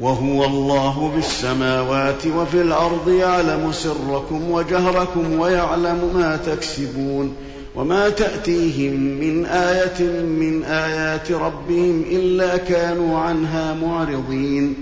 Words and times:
وهو 0.00 0.44
الله 0.44 1.12
بالسماوات 1.14 2.26
وفي 2.26 2.60
الأرض 2.60 3.08
يعلم 3.08 3.72
سركم 3.72 4.50
وجهركم 4.50 5.38
ويعلم 5.38 6.10
ما 6.14 6.38
تكسبون 6.46 7.34
وما 7.76 8.08
تأتيهم 8.08 8.92
من 9.00 9.46
آية 9.46 10.02
من 10.22 10.64
آيات 10.64 11.32
ربهم 11.32 12.04
إلا 12.10 12.56
كانوا 12.56 13.18
عنها 13.18 13.74
معرضين. 13.74 14.74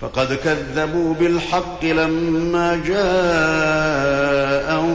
فقد 0.00 0.38
كذبوا 0.44 1.14
بالحق 1.14 1.84
لما 1.84 2.80
جاءهم 2.86 3.82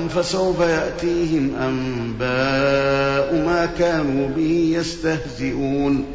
فسوف 0.07 0.59
يأتيهم 0.59 1.55
أنباء 1.55 3.35
ما 3.45 3.69
كانوا 3.79 4.27
به 4.27 4.73
يستهزئون. 4.79 6.14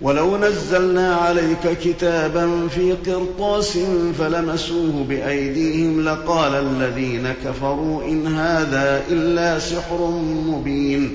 ولو 0.00 0.36
نزلنا 0.36 1.14
عليك 1.14 1.78
كتابا 1.82 2.68
في 2.68 2.92
قرطاس 2.92 3.78
فلمسوه 4.18 5.04
بايديهم 5.08 6.04
لقال 6.04 6.52
الذين 6.54 7.32
كفروا 7.44 8.02
ان 8.04 8.26
هذا 8.26 9.02
الا 9.10 9.58
سحر 9.58 10.10
مبين 10.46 11.14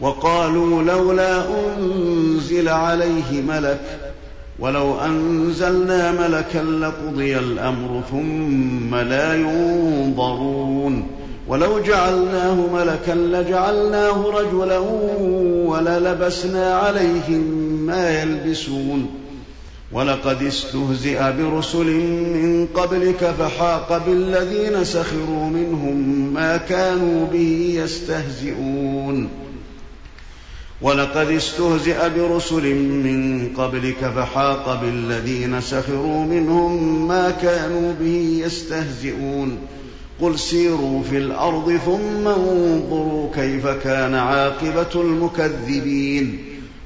وقالوا 0.00 0.82
لولا 0.82 1.42
انزل 1.78 2.68
عليه 2.68 3.42
ملك 3.48 3.80
ولو 4.58 5.00
انزلنا 5.00 6.12
ملكا 6.12 6.58
لقضي 6.58 7.38
الامر 7.38 8.02
ثم 8.10 8.94
لا 8.94 9.34
ينظرون 9.34 11.06
ولو 11.48 11.80
جعلناه 11.80 12.54
ملكا 12.54 13.12
لجعلناه 13.12 14.24
رجلا 14.26 14.78
وللبسنا 15.68 16.74
عليهم 16.74 17.63
ما 17.86 18.22
يلبسون. 18.22 19.06
ولقد 19.92 20.42
استهزئ 20.42 21.32
برسل 21.32 21.86
من 22.34 22.66
قبلك 22.74 23.34
فحاق 23.38 24.06
بالذين 24.06 24.84
سخروا 24.84 25.48
منهم 25.48 25.96
ما 26.34 26.56
كانوا 26.56 27.26
به 27.26 27.74
يستهزئون. 27.84 29.28
ولقد 30.82 31.30
استهزئ 31.30 32.08
برسل 32.16 32.74
من 32.74 33.48
قبلك 33.56 34.12
فحاق 34.16 34.80
بالذين 34.82 35.60
سخروا 35.60 36.24
منهم 36.24 37.08
ما 37.08 37.30
كانوا 37.30 37.92
به 38.00 38.42
يستهزئون. 38.46 39.58
قل 40.20 40.38
سيروا 40.38 41.02
في 41.02 41.18
الأرض 41.18 41.80
ثم 41.86 42.28
انظروا 42.28 43.30
كيف 43.34 43.66
كان 43.66 44.14
عاقبة 44.14 45.00
المكذبين. 45.02 46.53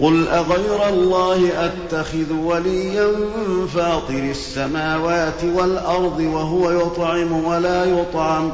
قل 0.00 0.28
اغير 0.28 0.88
الله 0.88 1.50
اتخذ 1.64 2.32
وليا 2.32 3.08
فاطر 3.74 4.30
السماوات 4.30 5.44
والارض 5.54 6.20
وهو 6.20 6.70
يطعم 6.70 7.44
ولا 7.44 7.84
يطعم 7.84 8.52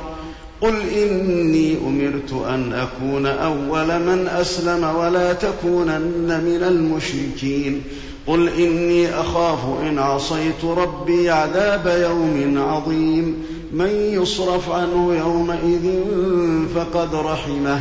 قل 0.61 0.75
اني 0.89 1.77
امرت 1.87 2.33
ان 2.49 2.73
اكون 2.73 3.27
اول 3.27 3.87
من 3.87 4.29
اسلم 4.29 4.85
ولا 4.97 5.33
تكونن 5.33 6.41
من 6.45 6.63
المشركين 6.69 7.83
قل 8.27 8.49
اني 8.49 9.21
اخاف 9.21 9.59
ان 9.83 9.99
عصيت 9.99 10.65
ربي 10.65 11.31
عذاب 11.31 11.87
يوم 12.03 12.59
عظيم 12.59 13.45
من 13.73 13.91
يصرف 13.91 14.71
عنه 14.71 15.15
يومئذ 15.15 16.01
فقد 16.75 17.15
رحمه 17.15 17.81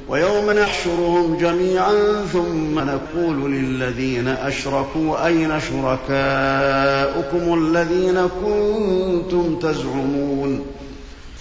ويوم 0.11 0.51
نحشرهم 0.51 1.37
جميعا 1.37 2.25
ثم 2.33 2.79
نقول 2.79 3.51
للذين 3.51 4.27
أشركوا 4.27 5.27
أين 5.27 5.49
شركاؤكم 5.59 7.53
الذين 7.53 8.21
كنتم 8.43 9.55
تزعمون 9.55 10.65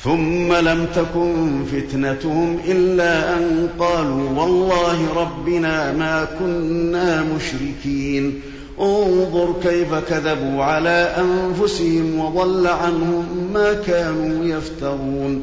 ثم 0.04 0.52
لم 0.52 0.86
تكن 0.96 1.64
فتنتهم 1.64 2.58
إلا 2.68 3.36
أن 3.36 3.68
قالوا 3.78 4.30
والله 4.40 5.14
ربنا 5.16 5.92
ما 5.92 6.28
كنا 6.38 7.24
مشركين. 7.36 8.40
انظر 8.80 9.54
كيف 9.62 9.94
كذبوا 9.94 10.64
على 10.64 11.14
أنفسهم 11.18 12.18
وضل 12.18 12.66
عنهم 12.66 13.50
ما 13.52 13.72
كانوا 13.72 14.44
يفترون. 14.44 15.42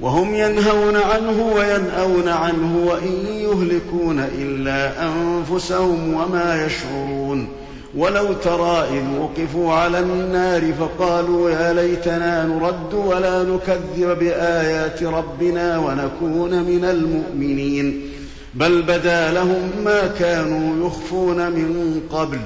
وهم 0.00 0.34
ينهون 0.34 0.96
عنه 0.96 1.52
وينأون 1.56 2.28
عنه 2.28 2.86
وإن 2.86 3.26
يهلكون 3.26 4.26
إلا 4.38 4.92
أنفسهم 5.06 6.14
وما 6.14 6.66
يشعرون. 6.66 7.48
ولو 7.96 8.32
ترى 8.32 8.84
إذ 8.90 9.18
وقفوا 9.18 9.72
على 9.72 9.98
النار 9.98 10.72
فقالوا 10.72 11.50
يا 11.50 11.72
ليتنا 11.72 12.46
نرد 12.46 12.94
ولا 12.94 13.42
نكذب 13.42 14.18
بآيات 14.18 15.02
ربنا 15.02 15.78
ونكون 15.78 16.62
من 16.62 16.84
المؤمنين. 16.84 18.10
بل 18.54 18.82
بدا 18.82 19.32
لهم 19.32 19.70
ما 19.84 20.06
كانوا 20.18 20.86
يخفون 20.86 21.36
من 21.36 22.00
قبل. 22.10 22.38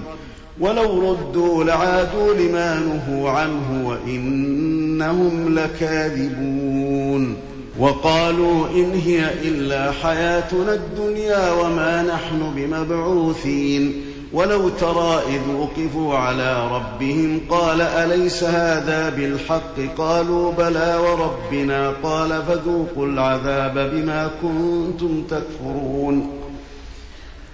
ولو 0.60 1.10
ردوا 1.10 1.64
لعادوا 1.64 2.34
لما 2.34 2.81
نهوا 2.81 3.31
عنه 3.31 3.88
وإنهم 3.88 5.58
لكاذبون. 5.58 7.37
وقالوا 7.78 8.66
إن 8.75 9.00
هي 9.06 9.25
إلا 9.44 9.93
حياتنا 9.93 10.75
الدنيا 10.75 11.52
وما 11.52 12.02
نحن 12.02 12.52
بمبعوثين. 12.56 13.93
ولو 14.32 14.69
ترى 14.69 15.20
إذ 15.28 15.40
وقفوا 15.55 16.14
على 16.14 16.69
ربهم 16.72 17.40
قال 17.50 17.81
أليس 17.81 18.44
هذا 18.44 19.08
بالحق؟ 19.08 19.96
قالوا 19.99 20.52
بلى 20.52 20.99
وربنا. 21.02 21.93
قال 22.02 22.43
فذوقوا 22.49 23.06
العذاب 23.06 23.90
بما 23.94 24.31
كنتم 24.43 25.22
تكفرون. 25.31 26.38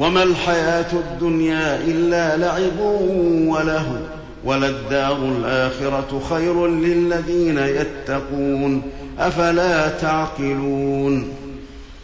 وما 0.00 0.22
الحياة 0.22 0.92
الدنيا 0.92 1.76
إلا 1.76 2.36
لعب 2.36 2.80
وله 3.46 4.00
وللدار 4.44 5.16
الآخرة 5.16 6.22
خير 6.30 6.66
للذين 6.66 7.58
يتقون 7.58 8.82
أفلا 9.18 9.88
تعقلون 9.88 11.28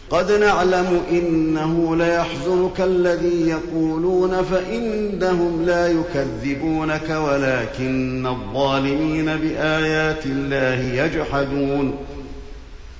قد 0.09 0.31
نعلم 0.31 1.01
إنه 1.11 1.95
ليحزنك 1.95 2.81
الذي 2.81 3.49
يقولون 3.49 4.43
فإنهم 4.43 5.65
لا 5.65 5.87
يكذبونك 5.87 7.09
ولكن 7.09 8.27
الظالمين 8.27 9.25
بآيات 9.25 10.25
الله 10.25 11.03
يجحدون 11.03 11.93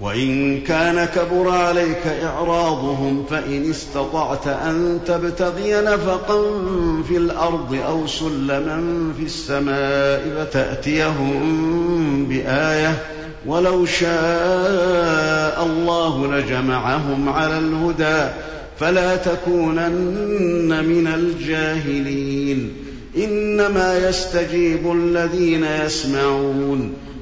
وإن 0.00 0.60
كان 0.60 1.04
كبر 1.04 1.50
عليك 1.50 2.06
إعراضهم 2.22 3.24
فإن 3.30 3.70
استطعت 3.70 4.46
أن 4.46 5.00
تبتغي 5.06 5.80
نفقا 5.80 6.42
في 7.08 7.16
الأرض 7.16 7.78
أو 7.88 8.06
سلما 8.06 9.12
في 9.18 9.24
السماء 9.24 10.22
فتأتيهم 10.38 12.26
بآية 12.28 12.96
ولو 13.46 13.86
شاء 13.86 15.66
الله 15.66 16.36
لجمعهم 16.36 17.28
على 17.28 17.58
الهدى 17.58 18.30
فلا 18.78 19.16
تكونن 19.16 20.84
من 20.84 21.06
الجاهلين 21.06 22.72
إنما 23.16 24.08
يستجيب 24.08 24.92
الذين 24.92 25.64
يسمعون 25.64 26.92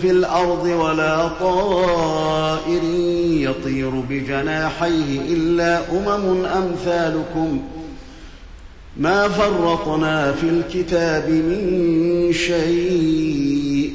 في 0.00 0.10
الأرض 0.10 0.64
ولا 0.64 1.28
طائر 1.28 2.82
يطير 3.30 3.90
بجناحيه 3.90 5.20
إلا 5.28 5.80
أمم 5.92 6.44
أمثالكم. 6.44 7.60
ما 8.96 9.28
فرطنا 9.28 10.32
في 10.32 10.48
الكتاب 10.48 11.30
من 11.30 12.32
شيء 12.32 13.92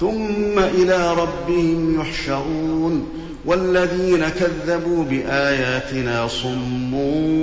ثم 0.00 0.58
إلى 0.58 1.14
ربهم 1.14 2.00
يحشرون. 2.00 3.08
والذين 3.46 4.28
كذبوا 4.28 5.04
بآياتنا 5.04 6.28
صم 6.28 6.94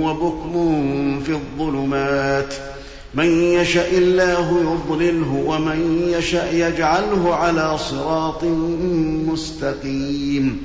وبكم 0.02 1.20
في 1.20 1.32
الظلمات 1.32 2.54
ۖ. 2.54 2.81
من 3.14 3.42
يشاء 3.42 3.98
الله 3.98 4.60
يضلله 4.60 5.44
ومن 5.46 6.08
يشاء 6.18 6.54
يجعله 6.54 7.34
على 7.34 7.78
صراط 7.78 8.44
مستقيم. 9.32 10.62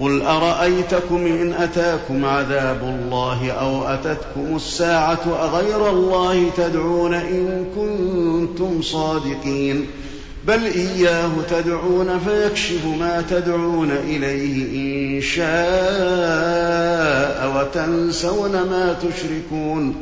قل 0.00 0.22
أرأيتكم 0.22 1.26
إن 1.26 1.52
أتاكم 1.52 2.24
عذاب 2.24 2.82
الله 2.82 3.50
أو 3.50 3.82
أتتكم 3.82 4.56
الساعة 4.56 5.20
أغير 5.40 5.90
الله 5.90 6.50
تدعون 6.56 7.14
إن 7.14 7.64
كنتم 7.76 8.82
صادقين؟ 8.82 9.86
بل 10.46 10.64
إياه 10.64 11.30
تدعون 11.50 12.18
فيكشف 12.18 12.86
ما 13.00 13.24
تدعون 13.30 13.90
إليه 13.90 14.66
إن 15.16 15.20
شاء 15.22 15.48
وتنسون 17.56 18.52
ما 18.52 18.96
تشركون. 19.02 19.94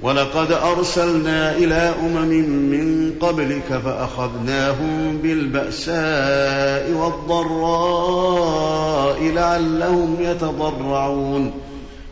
ولقد 0.00 0.52
أرسلنا 0.52 1.56
إلى 1.56 1.94
أمم 2.00 2.28
من 2.70 3.12
قبلك 3.20 3.80
فأخذناهم 3.84 5.18
بالبأساء 5.22 6.92
والضراء 6.92 9.22
لعلهم 9.22 10.16
يتضرعون. 10.20 11.52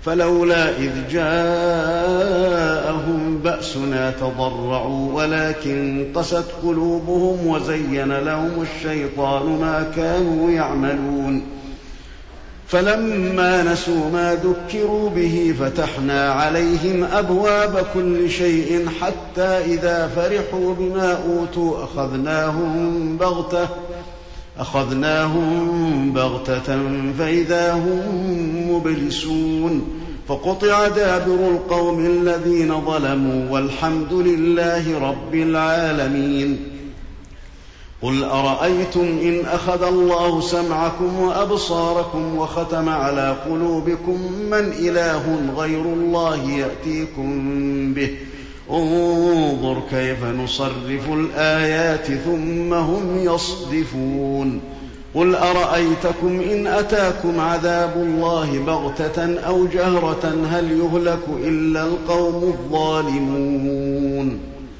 فلولا 0.04 0.70
إذ 0.70 0.92
جاءهم 1.10 1.24
بأسنا 3.44 4.10
تضرعوا 4.10 5.12
ولكن 5.12 6.06
قست 6.14 6.44
قلوبهم 6.62 7.46
وزين 7.46 8.12
لهم 8.12 8.62
الشيطان 8.62 9.58
ما 9.60 9.90
كانوا 9.96 10.50
يعملون. 10.50 11.42
فلما 12.68 13.62
نسوا 13.62 14.10
ما 14.12 14.34
ذكروا 14.34 15.10
به 15.10 15.54
فتحنا 15.60 16.32
عليهم 16.32 17.04
أبواب 17.04 17.86
كل 17.94 18.30
شيء 18.30 18.88
حتى 19.00 19.58
إذا 19.74 20.10
فرحوا 20.16 20.74
بما 20.74 21.18
أوتوا 21.26 21.84
أخذناهم 21.84 23.16
بغتة 23.16 23.68
أخذناهم 24.58 26.12
بغتة 26.12 26.78
فإذا 27.18 27.72
هم 27.72 28.70
مبلسون 28.70 29.88
فقطع 30.28 30.88
دابر 30.88 31.34
القوم 31.50 32.06
الذين 32.06 32.80
ظلموا 32.80 33.50
والحمد 33.50 34.12
لله 34.12 34.98
رب 34.98 35.34
العالمين 35.34 36.73
قل 38.04 38.24
أرأيتم 38.24 39.00
إن 39.00 39.46
أخذ 39.46 39.82
الله 39.82 40.40
سمعكم 40.40 41.20
وأبصاركم 41.20 42.38
وختم 42.38 42.88
على 42.88 43.36
قلوبكم 43.50 44.32
من 44.50 44.72
إله 44.78 45.38
غير 45.56 45.80
الله 45.80 46.50
يأتيكم 46.50 47.94
به؟ 47.94 48.10
انظر 48.70 49.82
كيف 49.90 50.24
نصرف 50.24 51.08
الآيات 51.12 52.06
ثم 52.06 52.74
هم 52.74 53.18
يصدفون. 53.18 54.60
قل 55.14 55.34
أرأيتكم 55.34 56.40
إن 56.40 56.66
أتاكم 56.66 57.40
عذاب 57.40 57.92
الله 57.96 58.58
بغتة 58.66 59.40
أو 59.40 59.66
جهرة 59.66 60.46
هل 60.50 60.72
يهلك 60.72 61.24
إلا 61.44 61.86
القوم 61.86 62.42
الظالمون؟ 62.42 64.53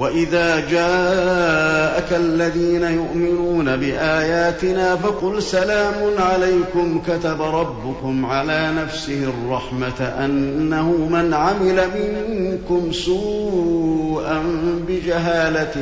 واذا 0.00 0.60
جاءك 0.60 2.12
الذين 2.12 2.82
يؤمنون 2.82 3.76
باياتنا 3.76 4.96
فقل 4.96 5.42
سلام 5.42 5.94
عليكم 6.18 7.02
كتب 7.08 7.42
ربكم 7.42 8.26
على 8.26 8.72
نفسه 8.76 9.24
الرحمه 9.24 10.00
انه 10.24 11.08
من 11.10 11.34
عمل 11.34 11.80
منكم 11.94 12.92
سوءا 12.92 14.42
بجهاله 14.88 15.74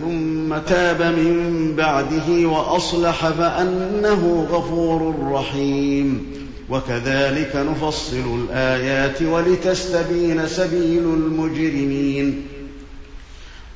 ثم 0.00 0.58
تاب 0.68 1.02
من 1.02 1.74
بعده 1.76 2.48
واصلح 2.48 3.28
فانه 3.28 4.46
غفور 4.50 5.14
رحيم 5.32 6.26
وكذلك 6.70 7.56
نفصل 7.56 8.44
الايات 8.44 9.22
ولتستبين 9.22 10.46
سبيل 10.46 11.02
المجرمين 11.02 12.42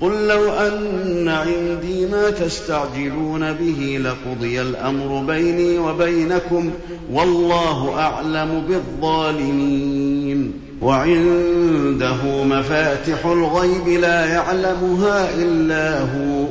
قل 0.00 0.28
لو 0.28 0.52
أن 0.52 1.28
عندي 1.28 2.06
ما 2.06 2.30
تستعجلون 2.30 3.52
به 3.52 4.00
لقضي 4.02 4.60
الأمر 4.60 5.24
بيني 5.26 5.78
وبينكم 5.78 6.70
والله 7.12 7.98
أعلم 7.98 8.62
بالظالمين. 8.68 10.52
وعنده 10.82 12.44
مفاتح 12.44 13.26
الغيب 13.26 13.88
لا 13.88 14.26
يعلمها 14.26 15.34
إلا 15.34 16.00
هو 16.00 16.44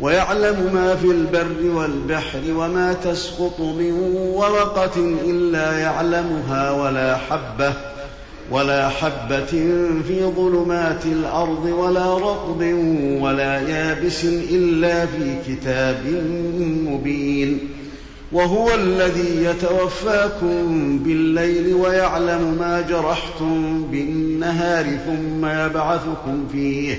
ويعلم 0.00 0.70
ما 0.74 0.96
في 0.96 1.06
البر 1.06 1.76
والبحر 1.76 2.40
وما 2.48 2.92
تسقط 2.92 3.60
من 3.60 3.92
ورقة 4.34 4.96
إلا 5.26 5.78
يعلمها 5.78 6.70
ولا 6.70 7.16
حبة. 7.16 7.72
ولا 8.50 8.88
حبة 8.88 9.46
في 10.08 10.32
ظلمات 10.36 11.06
الأرض 11.06 11.64
ولا 11.64 12.14
رطب 12.14 12.62
ولا 13.20 13.60
يابس 13.60 14.24
إلا 14.24 15.06
في 15.06 15.36
كتاب 15.48 16.02
مبين 16.86 17.58
وهو 18.32 18.74
الذي 18.74 19.44
يتوفاكم 19.44 20.98
بالليل 20.98 21.74
ويعلم 21.74 22.56
ما 22.58 22.80
جرحتم 22.88 23.84
بالنهار 23.90 24.84
ثم 24.84 25.46
يبعثكم 25.46 26.48
فيه 26.52 26.96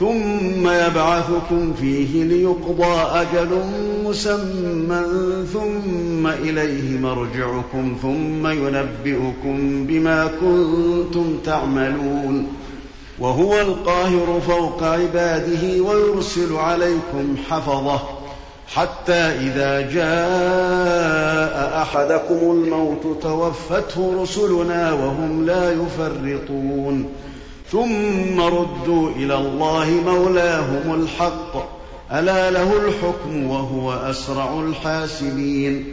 ثم 0.00 0.68
يبعثكم 0.68 1.74
فيه 1.80 2.24
ليقضى 2.24 3.20
أجل 3.20 3.60
مسمى 4.04 5.02
ثم 5.52 6.26
إليه 6.26 6.98
مرجعكم 6.98 7.96
ثم 8.02 8.46
ينبئكم 8.46 9.86
بما 9.86 10.30
كنتم 10.40 11.38
تعملون. 11.44 12.46
وهو 13.18 13.60
القاهر 13.60 14.40
فوق 14.46 14.82
عباده 14.82 15.82
ويرسل 15.82 16.56
عليكم 16.56 17.36
حفظه 17.50 18.00
حتى 18.68 19.12
إذا 19.12 19.80
جاء 19.80 21.82
أحدكم 21.82 22.34
الموت 22.34 23.22
توفته 23.22 24.22
رسلنا 24.22 24.92
وهم 24.92 25.46
لا 25.46 25.72
يفرطون. 25.72 27.06
ثم 27.72 28.40
ردوا 28.40 29.10
إلى 29.16 29.34
الله 29.34 29.90
مولاهم 29.90 31.02
الحق. 31.02 31.74
ألا 32.12 32.50
له 32.50 32.72
الحكم 32.76 33.46
وهو 33.46 33.92
أسرع 33.92 34.60
الحاسبين. 34.60 35.84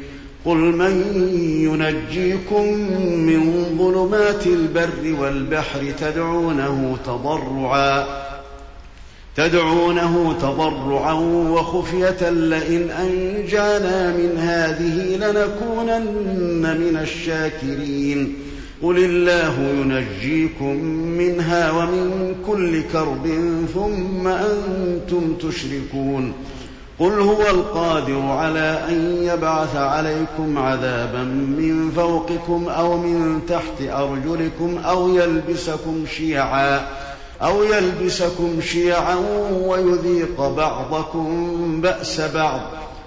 قل 0.46 0.58
من 0.58 1.24
ينجيكم 1.62 2.64
من 3.18 3.66
ظلمات 3.78 4.48
البر 4.48 5.22
والبحر 5.22 5.92
تدعونه 6.00 6.98
تضرعا 7.06 8.06
تدعونه 9.36 10.36
تضرعا 10.42 11.14
وخفية 11.52 12.30
لئن 12.30 12.90
أنجانا 12.90 14.18
من 14.18 14.38
هذه 14.38 15.16
لنكونن 15.16 16.78
من 16.80 16.98
الشاكرين. 17.02 18.36
قل 18.84 18.98
الله 18.98 19.60
ينجيكم 19.60 20.76
منها 21.18 21.72
ومن 21.72 22.36
كل 22.48 22.82
كرب 22.84 23.28
ثم 23.74 24.28
أنتم 24.28 25.34
تشركون 25.34 26.34
قل 27.00 27.20
هو 27.20 27.42
القادر 27.42 28.22
على 28.22 28.80
ان 28.90 29.18
يبعث 29.24 29.76
عليكم 29.76 30.58
عذابا 30.58 31.24
من 31.24 31.92
فوقكم 31.96 32.70
أو 32.70 32.98
من 32.98 33.42
تحت 33.48 33.82
ارجلكم 33.82 34.78
أو 34.78 35.10
يلبسكم 35.16 36.06
شيعا 36.18 36.82
أو 37.42 37.64
يلبسكم 37.64 38.62
شيعا 38.62 39.16
ويذيق 39.52 40.42
بعضكم 40.42 41.82
باس 41.82 42.22
بعض 42.22 42.62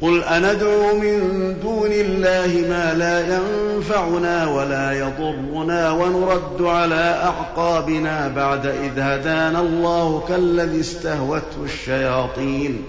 قل 0.00 0.22
أندعو 0.24 0.98
من 0.98 1.20
دون 1.62 1.90
الله 1.92 2.68
ما 2.68 2.94
لا 2.94 3.36
ينفعنا 3.36 4.48
ولا 4.48 4.92
يضرنا 4.92 5.90
ونرد 5.90 6.62
على 6.62 7.20
أعقابنا 7.24 8.28
بعد 8.28 8.66
إذ 8.66 8.98
هدانا 8.98 9.60
الله 9.60 10.24
كالذي 10.28 10.80
استهوته 10.80 11.64
الشياطين 11.64 12.84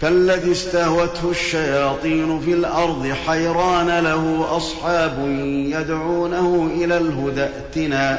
كالذي 0.00 0.52
استهوته 0.52 1.30
الشياطين 1.30 2.40
في 2.40 2.52
الأرض 2.52 3.12
حيران 3.26 3.98
له 3.98 4.46
أصحاب 4.56 5.18
يدعونه 5.48 6.70
إلى 6.74 6.96
الهدى 6.98 7.42
ائتنا 7.42 8.18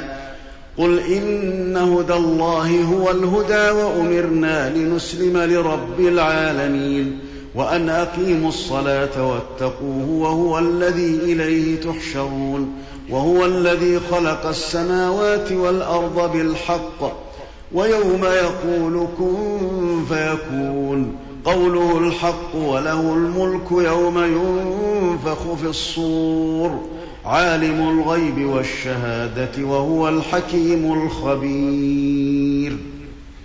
قل 0.78 1.00
إن 1.00 1.78
هدى 1.78 2.14
الله 2.14 2.84
هو 2.84 3.12
الهدى 3.12 3.70
وأمرنا 3.72 4.70
لنسلم 4.70 5.38
لرب 5.38 6.00
العالمين 6.00 7.31
وأن 7.56 7.90
أقيموا 7.90 8.50
الصلاة 8.50 9.30
واتقوه 9.30 10.10
وهو 10.10 10.60
الذي 10.60 11.16
إليه 11.24 11.82
تحشرون 11.82 12.74
وهو 13.10 13.46
الذي 13.46 14.00
خلق 14.12 14.46
السماوات 14.46 15.52
والأرض 15.52 16.32
بالحق 16.32 17.14
ويوم 17.74 18.24
يقول 18.24 19.08
كن 19.18 20.06
فيكون 20.10 21.16
قوله 21.46 21.98
الحق 21.98 22.56
وله 22.56 23.14
الملك 23.14 23.72
يوم 23.72 24.18
ينفخ 24.18 25.54
في 25.62 25.68
الصور 25.68 26.80
عالم 27.26 27.90
الغيب 27.90 28.46
والشهادة 28.50 29.66
وهو 29.66 30.10
الحكيم 30.10 31.04
الخبير 31.04 32.78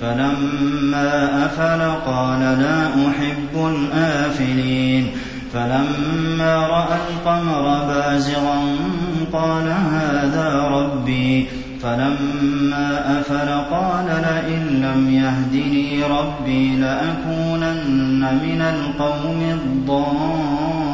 فلما 0.00 1.46
أفل 1.46 1.82
قال 2.06 2.40
لا 2.40 2.86
أحب 2.86 3.54
الآفلين 3.54 5.10
فلما 5.52 6.66
رأى 6.66 6.98
القمر 7.10 7.84
بازغا 7.88 8.76
قال 9.32 9.68
هذا 9.68 10.68
ربي 10.70 11.46
فلما 11.82 13.20
أفل 13.20 13.74
قال 13.74 14.06
لئن 14.06 14.82
لم 14.82 15.10
يهدني 15.10 16.02
ربي 16.04 16.76
لأكونن 16.76 18.20
من 18.42 18.62
القوم 18.62 19.40
الضالين 19.52 20.89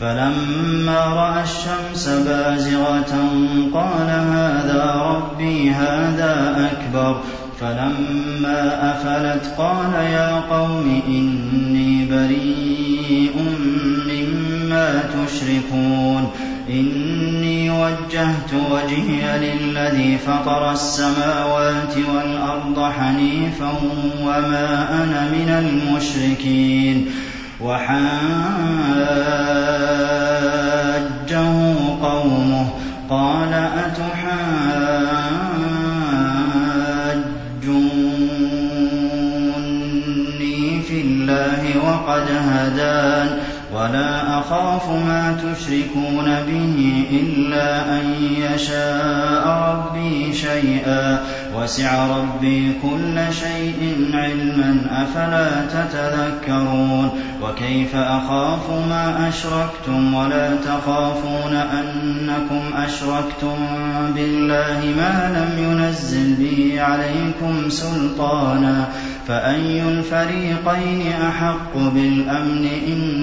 فلما 0.00 1.04
رأى 1.06 1.42
الشمس 1.42 2.08
بازغة 2.08 3.30
قال 3.74 4.10
هذا 4.10 4.94
ربي 4.94 5.70
هذا 5.70 6.68
أكبر. 6.72 7.20
فلما 7.60 8.90
أفلت 8.92 9.54
قال 9.58 9.92
يا 9.94 10.40
قوم 10.40 11.02
إني 11.08 12.06
بريء 12.10 13.34
مما 14.08 15.02
تشركون. 15.02 16.30
إني 16.70 17.70
وجهت 17.70 18.54
وجهي 18.70 19.38
للذي 19.38 20.18
فطر 20.18 20.72
السماوات 20.72 21.94
والأرض 22.14 22.92
حنيفا 22.92 23.72
وما 24.22 24.88
أنا 25.04 25.30
من 25.30 25.48
المشركين. 25.48 27.10
وحاجه 27.60 28.18
قومه 32.02 32.66
قال 33.10 33.52
أتحاجوني 39.08 40.82
في 40.82 41.00
الله 41.00 41.78
وقد 41.84 42.26
هدان 42.30 43.38
ولا 43.78 44.38
أخاف 44.38 44.90
ما 44.90 45.36
تشركون 45.42 46.24
به 46.46 47.04
إلا 47.10 48.00
أن 48.00 48.14
يشاء 48.38 49.48
ربي 49.48 50.32
شيئا 50.32 51.18
وسع 51.56 52.06
ربي 52.06 52.72
كل 52.82 53.34
شيء 53.34 54.10
علما 54.14 54.80
أفلا 54.90 55.48
تتذكرون 55.66 57.10
وكيف 57.42 57.96
أخاف 57.96 58.70
ما 58.70 59.28
أشركتم 59.28 60.14
ولا 60.14 60.56
تخافون 60.56 61.54
أنكم 61.54 62.60
أشركتم 62.76 63.56
بالله 64.14 64.80
ما 64.96 65.30
لم 65.34 65.64
ينزل 65.64 66.34
به 66.34 66.82
عليكم 66.82 67.70
سلطانا 67.70 68.88
فأي 69.28 69.82
الفريقين 69.82 71.12
أحق 71.28 71.76
بالأمن 71.76 72.68
إن 72.86 73.22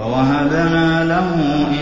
ووهبنا 0.00 1.04
له 1.04 1.28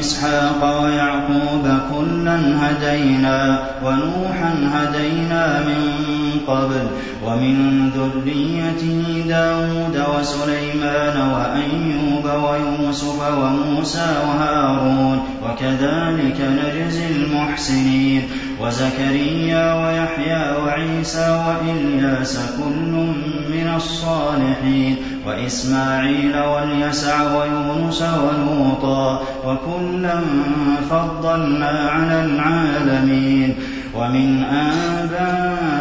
إسحاق 0.01 0.83
ويعقوب 0.83 1.65
كلا 1.91 2.39
هدينا 2.61 3.63
ونوحا 3.85 4.55
هدينا 4.75 5.61
من 5.61 6.01
قبل 6.47 6.87
ومن 7.27 7.91
ذريته 7.91 9.25
داود 9.29 10.05
وسليمان 10.19 11.17
وأيوب 11.33 12.25
ويوسف 12.45 13.21
وموسى 13.39 14.07
وهارون 14.27 15.23
وكذلك 15.45 16.41
نجزي 16.41 17.07
المحسنين 17.07 18.23
وزكريا 18.63 19.75
ويحيى 19.75 20.57
وعيسى 20.57 21.45
وإلياس 21.47 22.39
كل 22.59 22.93
من 23.51 23.73
الصالحين 23.77 24.97
وإسماعيل 25.27 26.39
واليسع 26.39 27.17
ويونس 27.37 28.03
ولوطا 28.03 29.23
وكلا 29.47 30.21
فضلنا 30.91 31.91
على 31.93 32.25
العالمين 32.25 33.55
ومن 33.95 34.45
آبائهم 34.45 35.81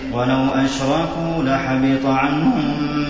ولو 0.13 0.47
أشركوا 0.55 1.43
لحبط 1.43 2.05
عنهم 2.05 2.63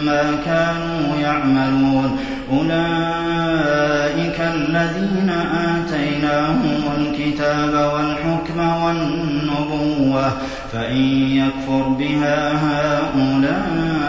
ما 0.06 0.24
كانوا 0.46 1.16
يعملون. 1.22 2.18
أولئك 2.52 4.40
الذين 4.40 5.30
آتيناهم 5.30 6.82
الكتاب 6.98 7.74
والحكم 7.94 8.60
والنبوة 8.84 10.32
فإن 10.74 11.02
يكفر 11.32 11.84
بها 12.00 12.52
هؤلاء 12.54 14.02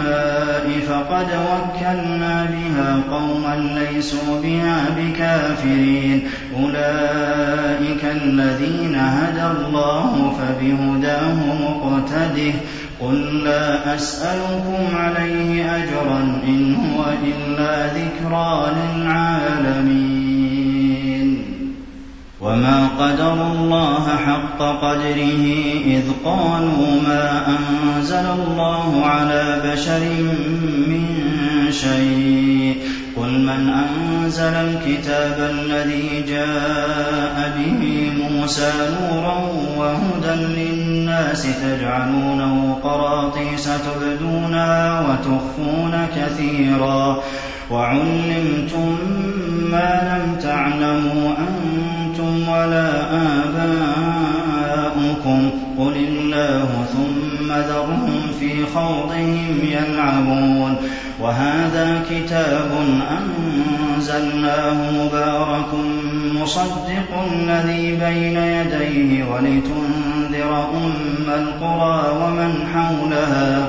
فقد 0.88 1.26
وكلنا 1.26 2.44
بها 2.44 3.00
قوما 3.10 3.54
ليسوا 3.56 4.40
بها 4.42 4.76
بكافرين. 4.98 6.18
أولئك 6.62 8.04
الذين 8.04 8.94
هدى 8.94 9.46
الله 9.58 10.32
فبهداه 10.38 11.38
مقتده. 11.62 12.54
قل 13.02 13.44
لا 13.44 13.94
أسألكم 13.94 14.96
عليه 14.96 15.76
أجرا 15.76 16.40
إن 16.46 16.74
هو 16.74 17.04
إلا 17.24 17.86
ذكرى 17.86 18.72
للعالمين 18.76 20.22
وما 22.40 22.88
قدروا 22.98 23.52
الله 23.52 24.16
حق 24.16 24.58
قدره 24.58 25.44
إذ 25.86 26.02
قالوا 26.24 27.00
ما 27.06 27.46
أنزل 27.48 28.26
الله 28.26 29.06
على 29.06 29.60
بشر 29.64 30.00
من 30.88 31.06
شيء 31.70 32.76
قل 33.16 33.30
من 33.30 33.68
أنزل 33.68 34.54
الكتاب 34.54 35.50
الذي 35.50 36.24
جاء 36.28 37.52
به 37.58 38.12
موسى 38.18 38.72
نورا 39.00 39.38
وهدى 39.76 40.34
للناس 40.42 40.81
تجعلونه 41.62 42.78
قراطيس 42.82 43.64
تبدونها 43.64 45.00
وتخفون 45.00 46.06
كثيرا. 46.16 47.22
وعلمتم 47.70 48.98
ما 49.70 49.90
لم 50.10 50.40
تعلموا 50.42 51.34
أنتم 51.38 52.11
ولا 52.48 52.90
آباؤكم 53.44 55.50
قل 55.78 55.96
الله 55.96 56.68
ثم 56.92 57.52
ذرهم 57.52 58.20
في 58.40 58.66
خوضهم 58.74 59.58
يلعبون 59.62 60.76
وهذا 61.20 62.04
كتاب 62.10 62.70
أنزلناه 63.10 64.90
مبارك 64.90 65.74
مصدق 66.42 67.10
الذي 67.32 67.96
بين 67.96 68.36
يديه 68.36 69.24
ولتنذر 69.24 70.68
أم 70.74 71.26
القرى 71.28 72.18
ومن 72.22 72.68
حولها 72.74 73.68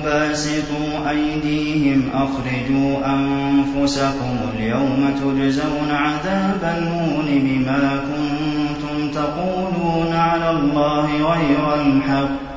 باسطوا 0.04 1.10
أيديهم 1.10 2.10
أخرجوا 2.14 3.14
أنفسكم 3.14 4.36
اليوم 4.54 5.14
تجزون 5.20 5.90
عذاب 5.90 6.62
الهون 6.78 7.26
بما 7.28 8.00
كنتم 8.08 9.10
تقولون 9.10 10.12
على 10.16 10.50
الله 10.50 11.06
غير 11.06 11.74
الحق. 11.74 12.51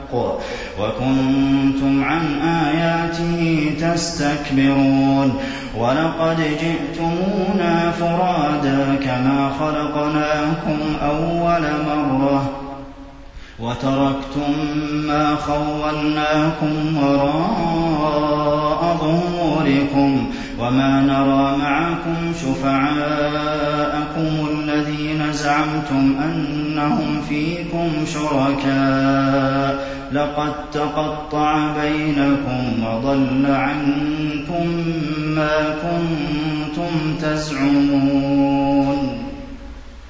وكنتم 0.80 2.04
عن 2.04 2.41
آياته 2.41 3.71
تستكبرون 3.82 5.34
ولقد 5.78 6.38
جئتمونا 6.38 7.91
فرادا 7.91 8.95
كما 9.04 9.51
خلقناكم 9.60 10.78
أول 11.01 11.62
مرة 11.88 12.64
وتركتم 13.59 14.53
ما 15.07 15.35
خولناكم 15.35 16.97
وراء 16.97 18.97
ظهوركم 19.01 20.27
وما 20.59 21.01
نرى 21.01 21.57
معكم 21.57 22.33
شفعاءكم 22.41 24.31
الذين 24.51 25.33
زعمتم 25.33 26.15
أنهم 26.23 27.21
فيكم 27.29 27.89
شركاء. 28.13 29.95
لقد 30.11 30.53
تقطع 30.73 31.73
بينكم 31.81 32.83
وضل 32.83 33.45
عنكم 33.45 34.67
ما 35.35 35.75
كنتم 35.81 37.15
تزعمون. 37.21 38.94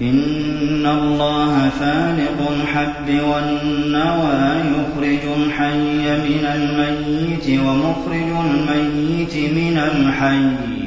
إن 0.02 0.86
الله 0.86 1.68
فالق 1.68 2.50
الحب 2.50 3.08
والنوى 3.08 4.60
يخرج 4.60 5.32
الحي 5.36 6.16
من 6.16 6.44
الميت 6.54 7.60
ومخرج 7.60 8.28
الميت 8.44 9.36
من 9.36 9.78
الحي. 9.78 10.86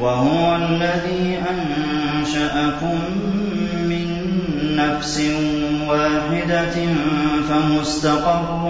وهو 0.00 0.56
الذي 0.56 1.38
أنشأكم 1.50 2.98
من 3.88 4.28
نفس 4.76 5.22
واحدة 5.88 6.74
فمستقر 7.48 8.64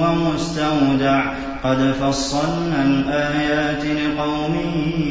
ومستودع. 0.00 1.24
قد 1.64 1.94
فصلنا 2.00 2.84
الآيات 2.84 3.84
لقوم 3.84 4.56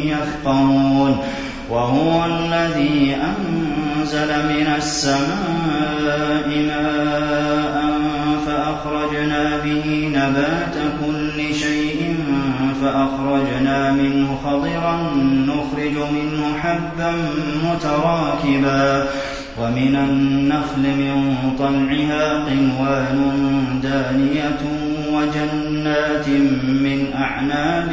يفقهون. 0.04 1.18
وهو 1.70 2.26
الذي 2.26 3.16
أنزل 3.16 4.28
من 4.28 4.74
السماء 4.78 6.48
ماء 6.48 7.86
فأخرجنا 8.48 9.58
به 9.58 10.12
نبات 10.16 10.76
كل 11.06 11.56
شيء 11.56 12.15
فأخرجنا 12.82 13.92
منه 13.92 14.38
خضرا 14.44 14.98
نخرج 15.48 15.96
منه 16.14 16.58
حبا 16.62 17.14
متراكبا. 17.64 19.08
ومن 19.62 19.96
النخل 19.96 20.82
من 20.82 21.36
طلعها 21.60 22.46
قنوان 22.46 23.20
دانية 23.84 24.60
وجنات 25.12 26.30
من 26.64 27.14
أعناب 27.16 27.92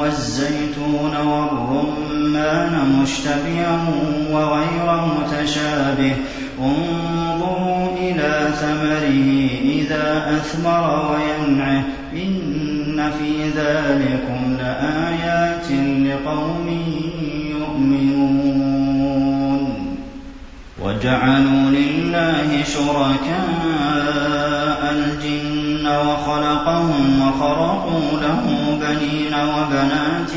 والزيتون 0.00 1.16
والرمان 1.16 2.98
مشتبها 3.02 3.84
وغير 4.30 5.00
متشابه. 5.06 6.14
انظروا 6.58 7.88
إلى 7.98 8.48
ثمره 8.60 9.48
إذا 9.64 10.36
أثمر 10.36 11.10
وينعه. 11.10 11.84
إن 12.94 13.10
في 13.10 13.50
ذلكم 13.50 14.56
لآيات 14.58 15.70
لقوم 16.06 16.68
يؤمنون 17.50 18.33
وجعلوا 20.94 21.70
لله 21.70 22.64
شركاء 22.64 24.00
الجن 24.92 25.86
وخلقهم 25.86 27.22
وخرقوا 27.22 28.20
له 28.22 28.44
بنين 28.80 29.34
وبنات 29.34 30.32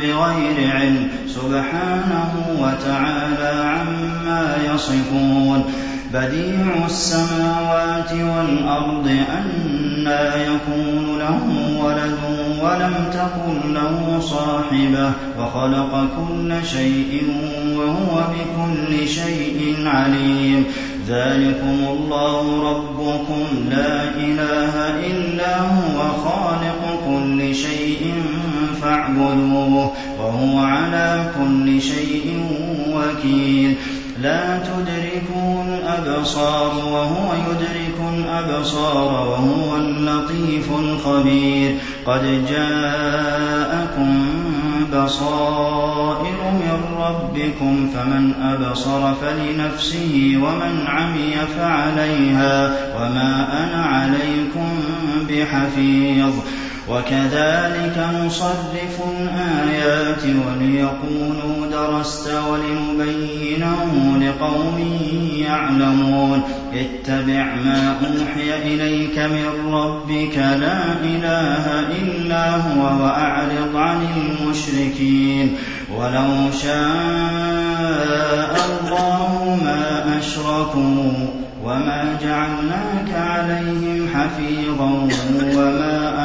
بغير 0.00 0.70
علم 0.76 1.08
سبحانه 1.26 2.32
وتعالى 2.58 3.64
عما 3.64 4.56
يصفون. 4.74 5.64
بديع 6.12 6.86
السماوات 6.86 8.12
والأرض 8.12 9.06
أنى 9.38 10.44
يكون 10.44 11.18
له 11.18 11.42
ولد 11.84 12.41
ولم 12.62 12.94
تكن 13.12 13.74
له 13.74 14.20
صاحبة 14.20 15.12
وخلق 15.38 16.08
كل 16.18 16.54
شيء 16.66 17.22
وهو 17.76 18.24
بكل 18.32 19.08
شيء 19.08 19.76
عليم 19.86 20.64
ذلكم 21.08 21.78
الله 21.90 22.70
ربكم 22.70 23.44
لا 23.70 24.04
إله 24.04 24.74
إلا 25.10 25.60
هو 25.60 25.98
خالق 26.24 27.00
كل 27.06 27.54
شيء 27.54 28.14
فاعبدوه 28.82 29.92
وهو 30.18 30.58
على 30.58 31.24
كل 31.38 31.80
شيء 31.80 32.44
وكيل 32.88 33.76
لا 34.22 34.58
تدركه 34.58 35.64
الأبصار 35.68 36.72
وهو 36.76 37.34
يدرك 37.34 38.14
الأبصار 38.14 39.28
وهو 39.28 39.76
اللطيف 39.76 40.70
الخبير. 40.78 41.74
قد 42.06 42.44
جاءكم 42.50 44.26
بصائر 44.94 46.38
من 46.52 46.78
ربكم 46.98 47.90
فمن 47.94 48.32
أبصر 48.42 49.14
فلنفسه 49.14 50.34
ومن 50.36 50.86
عمي 50.86 51.34
فعليها 51.58 52.74
وما 52.96 53.48
أنا 53.64 53.84
عليكم 53.84 54.68
بحفيظ. 55.28 56.32
وكذلك 56.92 58.08
نصرف 58.24 59.00
الآيات 59.20 60.22
وليقولوا 60.24 61.66
درست 61.72 62.30
ولنبينه 62.50 64.16
لقوم 64.20 64.78
يعلمون. 65.36 66.42
اتبع 66.74 67.54
ما 67.54 67.96
أوحي 68.00 68.74
إليك 68.74 69.18
من 69.18 69.74
ربك 69.74 70.36
لا 70.36 70.82
إله 71.04 71.64
إلا 72.02 72.50
هو 72.50 73.02
وأعرض 73.02 73.76
عن 73.76 74.06
المشركين. 74.16 75.56
ولو 75.98 76.50
شاء 76.62 78.52
الله 78.70 79.58
ما 79.64 80.18
أشركوا 80.18 81.12
وما 81.64 82.18
جعلناك 82.22 83.10
عليهم 83.14 84.08
حفيظا 84.14 85.08
وما 85.56 86.24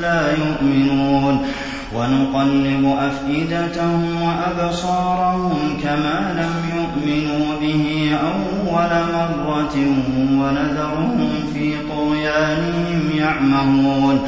لا 0.00 0.30
يؤمنون. 0.30 1.46
ونقلب 1.94 2.96
أفئدتهم 2.98 4.22
وأبصارهم 4.22 5.78
كما 5.82 6.34
لم 6.38 6.54
يؤمنوا 6.76 7.60
به 7.60 8.10
أول 8.22 8.90
مرة 9.14 9.76
ونذرهم 10.30 11.28
في 11.54 11.72
طغيانهم 11.90 13.10
يعمهون. 13.14 14.20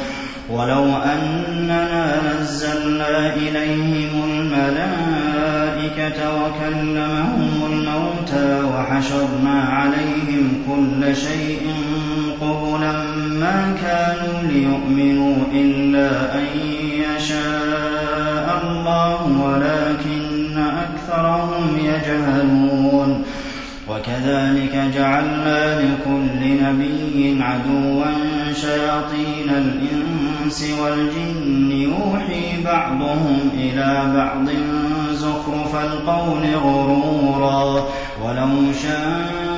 ولو 0.53 0.85
أننا 0.85 2.15
نزلنا 2.31 3.33
إليهم 3.35 4.23
الملائكة 4.31 6.19
وكلمهم 6.35 7.51
الموتى 7.71 8.63
وحشرنا 8.63 9.61
عليهم 9.61 10.63
كل 10.67 11.15
شيء 11.15 11.61
قبلا 12.41 12.91
ما 13.39 13.75
كانوا 13.81 14.41
ليؤمنوا 14.51 15.35
إلا 15.53 16.35
أن 16.35 16.45
يشاء 16.93 18.61
الله 18.63 19.21
ولكن 19.45 20.57
أكثرهم 20.57 21.77
يجهلون 21.79 23.23
وكذلك 23.89 24.75
جعلنا 24.95 25.81
لكل 25.81 26.63
نبي 26.63 27.37
عدوا 27.41 28.05
شياطين 28.53 29.49
الإنس 29.49 30.73
والجن 30.81 31.71
يوحي 31.71 32.63
بعضهم 32.65 33.49
إلى 33.53 34.11
بعض 34.15 34.49
زخرف 35.13 35.75
القول 35.75 36.55
غرورا 36.55 37.87
ولو 38.23 38.73
شاء 38.83 39.49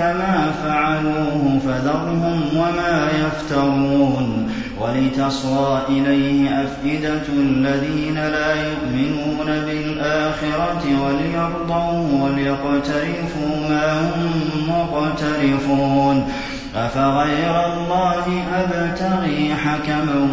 كما 0.00 0.52
فعلوه 0.64 1.60
فذرهم 1.66 2.42
وما 2.56 3.08
يفترون 3.20 4.50
ولتصغى 4.80 5.82
إليه 5.88 6.64
أفئدة 6.64 7.22
الذين 7.32 8.14
لا 8.14 8.54
يؤمنون 8.54 9.46
بالآخرة 9.46 10.82
وليرضوا 11.04 12.24
وليقترفوا 12.24 13.68
ما 13.68 14.00
هم 14.00 14.32
مقترفون 14.68 16.28
أفغير 16.76 17.66
الله 17.66 18.44
أبتغي 18.54 19.54
حكما 19.54 20.28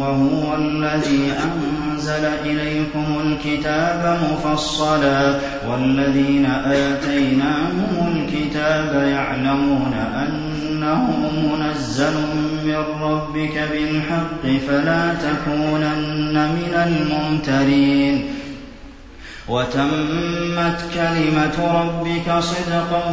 وهو 0.00 0.54
الذي 0.56 1.32
أنزل 1.44 2.24
إليكم 2.44 3.04
الكتاب 3.24 4.18
مفصلا 4.32 5.34
والذين 5.68 6.46
آتيناهم 6.46 8.16
الكتاب 8.16 9.08
يعلمون 9.10 9.94
أنه 10.14 11.04
منزل 11.52 12.14
من 12.64 12.80
ربك 13.02 13.68
بالحق 13.72 14.44
فلا 14.68 15.14
تكونن 15.14 16.34
من 16.34 16.72
الممترين. 16.74 18.16
وتمت 19.48 20.80
كلمة 20.94 21.56
ربك 21.80 22.28
صدقا 22.40 23.04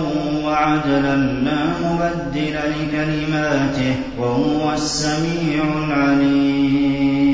وعدلا 0.43 1.15
لا 1.15 1.59
مبدل 1.83 2.55
لكلماته 2.55 3.95
وهو 4.19 4.73
السميع 4.73 5.63
العليم. 5.87 7.27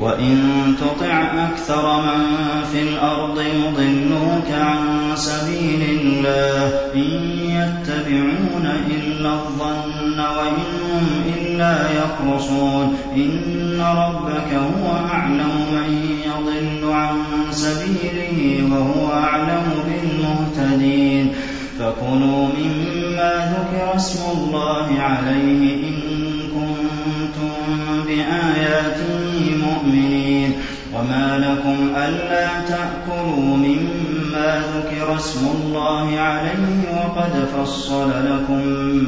وإن 0.00 0.74
تطع 0.80 1.22
أكثر 1.48 2.00
من 2.00 2.24
في 2.72 2.82
الأرض 2.82 3.40
يضلوك 3.40 4.50
عن 4.50 4.76
سبيل 5.14 5.82
الله 5.90 6.68
إن 6.94 7.10
يتبعون 7.40 8.66
إلا 8.90 9.32
الظن 9.32 10.20
وإن 10.20 10.80
هم 10.92 11.06
إلا 11.38 11.76
يخرصون 11.90 12.96
إن 13.16 13.80
ربك 13.80 14.52
هو 14.54 15.06
أعلم 15.12 15.50
من 15.72 16.16
يضل 16.26 16.92
عن 16.92 17.16
سبيله 17.50 18.68
وهو 18.72 19.12
أعلم 19.12 19.64
بالمهتدين 19.86 21.32
فكلوا 21.78 22.48
مما 22.58 23.56
ذكر 23.56 23.96
اسم 23.96 24.20
الله 24.38 25.00
عليه 25.00 25.79
وما 31.00 31.38
لكم 31.38 31.76
ألا 31.96 32.48
تأكلوا 32.68 33.56
مما 33.56 34.62
ذكر 34.74 35.16
اسم 35.16 35.46
الله 35.46 36.20
عليه 36.20 36.96
وقد 36.96 37.32
فصل 37.56 38.10
لكم 38.10 38.62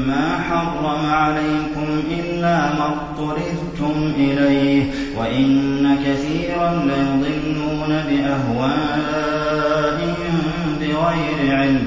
ما 0.06 0.38
حرم 0.48 1.10
عليكم 1.10 2.02
إلا 2.10 2.56
ما 2.56 2.86
اضطررتم 2.86 4.12
إليه 4.16 4.82
وإن 5.18 5.96
كثيرا 6.06 6.84
ليضلون 6.84 7.90
بأهوائهم 8.08 9.56
بغير 10.80 11.56
علم. 11.56 11.86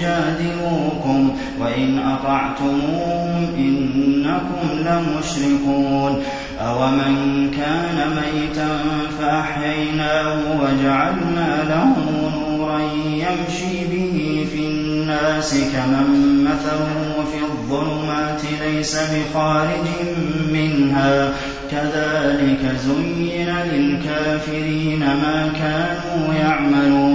ليجادلوكم 0.00 1.36
وإن 1.60 1.98
أطعتموهم 1.98 3.46
إنكم 3.56 4.68
لمشركون 4.78 6.22
أومن 6.60 7.50
كان 7.50 8.16
ميتا 8.16 8.68
فأحييناه 9.18 10.38
وجعلنا 10.60 11.64
له 11.68 11.94
نورا 12.36 12.80
يمشي 13.06 13.84
به 13.90 14.46
في 14.52 14.66
الناس 14.66 15.54
كمن 15.54 16.44
مثله 16.44 17.24
في 17.32 17.38
الظلمات 17.44 18.40
ليس 18.60 18.96
بخارج 18.96 19.86
منها 20.52 21.32
كذلك 21.70 22.76
زين 22.86 23.48
للكافرين 23.48 25.00
ما 25.00 25.52
كانوا 25.58 26.34
يعملون 26.34 27.09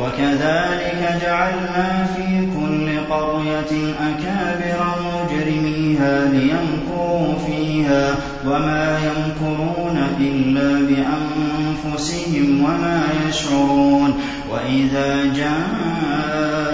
وكذلك 0.00 1.18
جعلنا 1.22 2.06
في 2.16 2.26
كل 2.56 2.86
قرية 3.14 3.72
أكابر 4.10 4.78
مجرميها 5.06 6.14
ليمكروا 6.24 7.34
فيها 7.46 8.04
وما 8.46 8.98
يمكرون 8.98 9.96
إلا 10.20 10.70
بأنفسهم 10.86 12.48
وما 12.64 13.02
يشعرون 13.28 14.10
وإذا 14.50 15.24
جاءتهم 15.34 16.66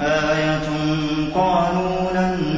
آية 0.00 0.68
قالوا 1.34 2.12
لن 2.14 2.51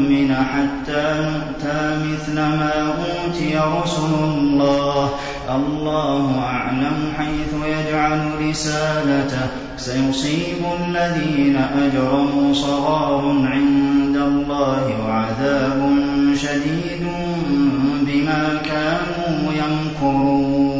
نؤمن 0.00 0.34
حتى 0.34 1.04
نؤتى 1.20 1.98
مثل 2.12 2.34
ما 2.34 2.72
أوتي 2.98 3.58
رسل 3.58 4.14
الله. 4.14 5.10
الله 5.50 6.38
أعلم 6.38 7.12
حيث 7.18 7.52
يجعل 7.66 8.20
رسالته. 8.48 9.46
سيصيب 9.76 10.62
الذين 10.80 11.56
أجرموا 11.56 12.54
صغار 12.54 13.22
عند 13.44 14.16
الله 14.16 14.84
وعذاب 15.06 15.80
شديد 16.34 17.06
بما 18.02 18.58
كانوا 18.64 19.52
يمكرون. 19.52 20.79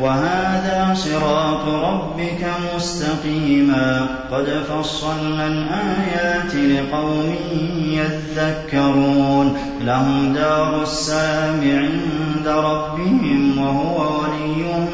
وهذا 0.00 0.94
صراط 0.94 1.84
ربك 1.84 2.46
مستقيما. 2.76 4.06
قد 4.32 4.64
فصلنا 4.68 5.46
الآيات 5.46 6.54
لقوم 6.54 7.34
يذكرون. 7.78 9.56
لهم 9.80 10.32
دار 10.34 10.82
السلام 10.82 11.60
عند 11.60 12.48
ربهم 12.48 13.58
وهو 13.58 14.20
وليهم 14.22 14.88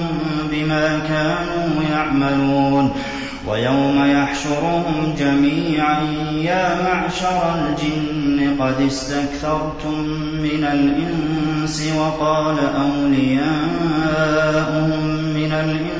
بما 0.51 0.99
كانوا 1.09 1.83
يعملون 1.93 2.93
ويوم 3.47 4.05
يحشرهم 4.05 5.15
جميعا 5.19 6.03
يا 6.37 6.83
معشر 6.83 7.55
الجن 7.55 8.57
قد 8.61 8.81
استكثرتم 8.81 10.01
من 10.43 10.65
الإنس 10.73 11.93
وقال 11.97 12.57
أولياؤهم 12.77 13.41
من 15.35 15.53
الإنس 15.53 16.00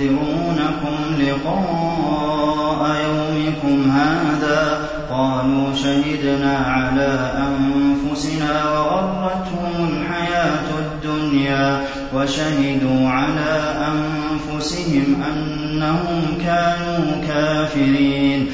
وينذرونكم 0.00 0.96
لقاء 1.20 2.96
يومكم 3.06 3.90
هذا 3.90 4.88
قالوا 5.10 5.74
شهدنا 5.74 6.56
على 6.56 7.30
أنفسنا 7.48 8.70
وغرتهم 8.70 9.88
الحياة 9.88 10.68
الدنيا 10.78 11.80
وشهدوا 12.14 13.08
على 13.08 13.74
أنفسهم 13.92 15.22
أنهم 15.32 16.38
كانوا 16.44 17.26
كافرين 17.28 18.46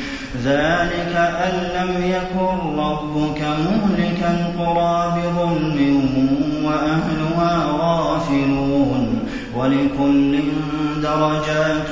ذلك 0.44 1.14
أن 1.16 1.52
لم 1.76 2.04
يكن 2.04 2.78
ربك 2.78 3.40
مهلك 3.40 4.20
القرى 4.22 5.14
بظلم 5.16 5.78
وأهلها 6.64 7.66
غافلون 7.78 8.61
ولكل 9.56 10.40
درجات 11.02 11.90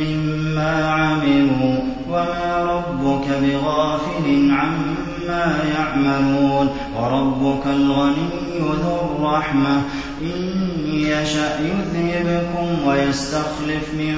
مما 0.00 0.88
عملوا 0.88 1.76
وما 2.08 2.56
ربك 2.62 3.26
بغافل 3.42 4.50
عما 4.50 5.58
يعملون 5.78 6.68
وربك 6.96 7.66
الغني 7.66 8.28
ذو 8.60 8.96
الرحمة. 9.16 9.82
إن 10.22 10.70
يشأ 10.86 11.58
يذهبكم 11.60 12.88
ويستخلف 12.88 13.94
من 13.94 14.16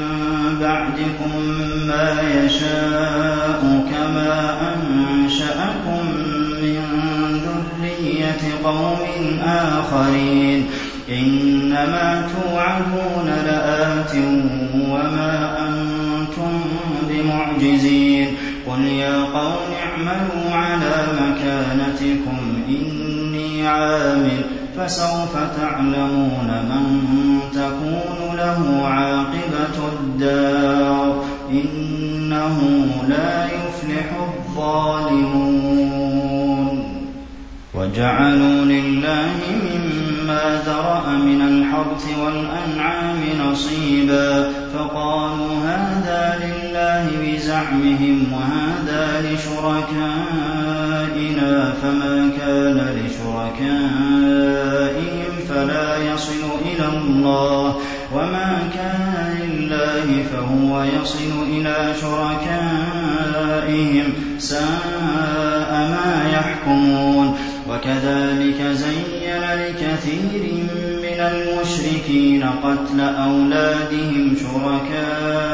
بعدكم 0.61 1.31
ما 1.89 2.23
يشاء 2.35 3.87
كما 3.91 4.59
أنشأكم 4.75 6.07
من 6.62 6.83
ذرية 7.45 8.43
قوم 8.64 8.99
آخرين. 9.45 10.66
إنما 11.13 12.29
توعدون 12.33 13.27
لآت 13.27 14.15
وما 14.75 15.59
أنتم 15.69 16.61
بمعجزين 17.09 18.29
قل 18.67 18.85
يا 18.85 19.25
قوم 19.25 19.73
اعملوا 19.83 20.53
على 20.53 21.07
مكانتكم 21.21 22.39
إني 22.69 23.69
عامل 23.69 24.43
فسوف 24.77 25.37
تعلمون 25.57 26.49
من 26.69 27.41
تكون 27.55 28.37
له 28.37 28.87
عاقبة 28.87 29.89
الدار 29.93 31.25
إنه 31.51 32.59
لا 33.09 33.45
يفلح 33.47 34.07
الظالمون 34.29 36.12
وجعلوا 37.83 38.64
لله 38.64 39.35
مما 39.74 40.62
ذرأ 40.66 41.05
من 41.16 41.41
الحرث 41.43 42.05
والأنعام 42.18 43.20
نصيبا 43.41 44.53
فقالوا 44.74 45.55
هذا 45.64 46.41
لله 46.45 47.11
بزعمهم 47.22 48.33
وهذا 48.33 49.05
لشركائنا 49.30 50.72
فما 51.83 52.30
كان 52.39 52.78
لشركائهم 52.97 53.72
فلا 55.49 55.89
يصل 56.14 56.43
إلى 56.64 56.87
الله 56.89 57.76
وما 58.14 58.59
كان 58.74 59.39
لله 59.43 60.09
فهو 60.33 60.83
يصل 60.83 61.33
إلى 61.49 61.76
شركائهم 62.01 63.43
ساء 64.39 65.72
ما 65.72 66.30
يحكمون 66.33 67.37
وكذلك 67.73 68.62
زين 68.73 69.43
لكثير 69.55 70.43
من 71.03 71.20
المشركين 71.20 72.45
قتل 72.64 73.01
أولادهم 73.01 74.37
شركاؤهم 74.43 75.51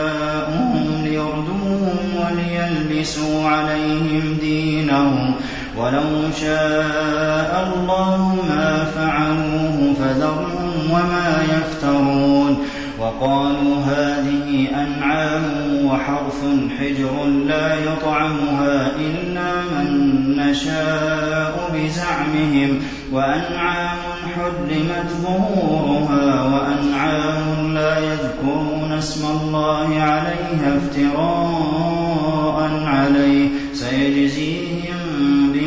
ليردوهم 1.04 1.98
وليلبسوا 2.16 3.48
عليهم 3.48 4.36
دينهم 4.40 5.34
ولو 5.76 6.30
شاء 6.40 7.72
الله 7.74 8.18
ما 8.48 8.84
فعلوه 8.94 9.94
فذرهم 10.00 10.90
وما 10.90 11.44
يفترون 11.44 12.52
وقالوا 13.00 13.76
هذه 13.76 14.68
أنعام 14.74 15.44
وحرث 15.84 16.44
حجر 16.78 17.26
لا 17.26 17.74
يطعمها 17.74 18.90
إلا 18.96 19.50
من 19.62 19.88
نشاء 20.36 21.70
بزعمهم 21.74 22.78
وأنعام 23.12 23.98
حرمت 24.34 25.10
ظهورها 25.22 26.42
وأنعام 26.42 27.74
لا 27.74 27.98
يذكرون 27.98 28.92
اسم 28.92 29.26
الله 29.26 30.00
عليها 30.00 30.76
افتراء 30.76 32.58
عليه. 32.84 33.48
سيجزيهم 33.72 34.77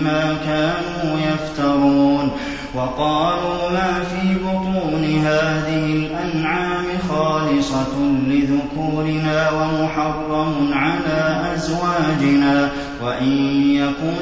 بما 0.01 0.37
كانوا 0.45 1.19
يفترون 1.19 2.31
وقالوا 2.75 3.69
ما 3.71 4.03
في 4.03 4.35
بطون 4.35 5.03
هذه 5.03 5.85
الأنعام 5.85 6.85
خالصة 7.09 7.93
لذكورنا 8.27 9.51
ومحرم 9.51 10.73
على 10.73 11.53
أزواجنا 11.55 12.71
وإن 13.03 13.63
يكن 13.63 14.17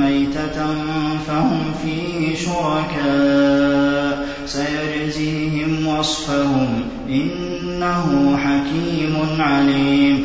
ميتة 0.00 0.66
فهم 1.26 1.60
فيه 1.84 2.36
شركاء 2.36 4.26
سيجزيهم 4.46 5.86
وصفهم 5.86 6.82
إنه 7.08 8.36
حكيم 8.36 9.16
عليم 9.40 10.24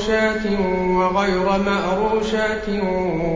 وغير 1.01 1.57
مأروشات 1.57 2.69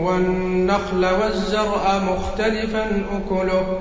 والنخل 0.04 1.06
والزرع 1.06 1.98
مختلفا 1.98 3.02
أكله 3.16 3.80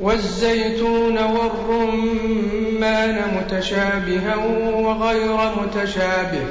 والزيتون 0.00 1.18
والرمان 1.18 3.16
متشابها 3.36 4.36
وغير 4.74 5.38
متشابه. 5.62 6.46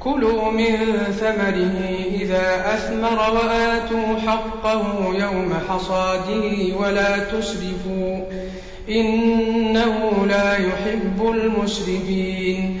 كلوا 0.00 0.50
من 0.50 0.76
ثمره 1.20 1.76
إذا 2.20 2.74
أثمر 2.74 3.18
وآتوا 3.34 4.16
حقه 4.26 5.14
يوم 5.14 5.54
حصاده 5.68 6.76
ولا 6.76 7.18
تسرفوا 7.18 8.20
إنه 8.88 10.26
لا 10.28 10.56
يحب 10.56 11.28
المسرفين. 11.34 12.80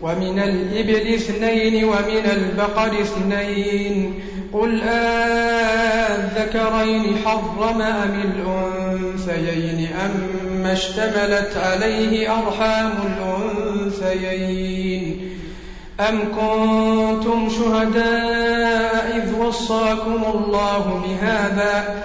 ومن 0.00 0.38
الإبل 0.38 1.14
اثنين 1.14 1.84
ومن 1.84 2.26
البقر 2.32 3.00
اثنين 3.00 4.14
قل 4.52 4.82
آذكرين 6.02 7.16
حرم 7.24 7.82
أم 7.82 8.22
الأنثيين 8.24 9.88
أم 10.04 10.66
اشتملت 10.66 11.56
عليه 11.56 12.32
أرحام 12.38 12.92
الأنثيين 13.86 15.30
أم 16.00 16.18
كنتم 16.18 17.48
شهداء 17.48 19.16
إذ 19.16 19.34
وصاكم 19.38 20.24
الله 20.34 21.04
بهذا 21.06 22.04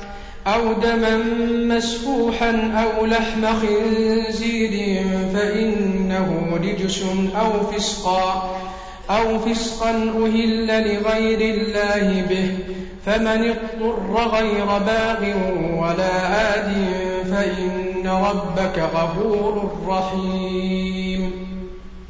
أو 0.47 0.73
دما 0.73 1.17
مسفوحا 1.75 2.71
أو 2.83 3.05
لحم 3.05 3.45
خنزير 3.45 5.03
فإنه 5.33 6.59
رجس 6.63 7.03
أو 7.35 7.71
فسقا 7.71 8.55
أو 9.09 9.39
فسقا 9.39 9.89
أهل 9.91 10.67
لغير 10.67 11.55
الله 11.55 12.25
به 12.29 12.57
فمن 13.05 13.49
اضطر 13.49 14.29
غير 14.37 14.65
باغ 14.65 15.23
ولا 15.77 16.11
عاد 16.11 16.73
فإن 17.31 18.07
ربك 18.07 18.79
غفور 18.93 19.71
رحيم 19.87 21.31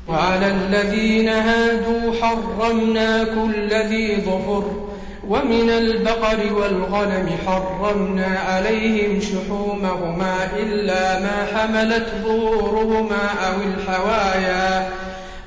وعلى 0.07 0.47
الذين 0.47 1.29
هادوا 1.29 2.13
حرمنا 2.21 3.23
كل 3.23 3.69
ذي 3.73 4.15
ظفر 4.15 4.90
ومن 5.31 5.69
البقر 5.69 6.53
والغنم 6.53 7.29
حرمنا 7.47 8.39
عليهم 8.39 9.19
شحومهما 9.19 10.35
إلا 10.59 11.19
ما 11.19 11.47
حملت 11.53 12.07
ظهورهما 12.23 13.29
أو 13.47 13.53
الحوايا 13.61 14.89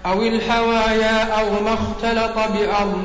أو 0.07 0.22
الحوايا 0.22 1.22
أو 1.22 1.64
ما 1.64 1.74
اختلط 1.74 2.35
بأرض. 2.35 3.03